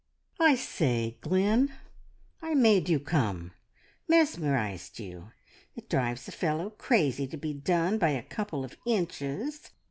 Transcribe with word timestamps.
"I 0.39 0.55
say, 0.55 1.19
Glynn, 1.21 1.73
I 2.41 2.55
made 2.55 2.89
you, 2.89 2.99
come! 2.99 3.51
Mesmerised 4.07 4.97
you. 4.99 5.31
It 5.75 5.91
drives 5.91 6.27
a 6.27 6.31
fellow 6.31 6.71
crazy 6.71 7.27
to 7.27 7.37
be 7.37 7.53
done 7.53 7.99
by 7.99 8.09
a 8.09 8.23
couple 8.23 8.65
of 8.65 8.77
inches. 8.87 9.69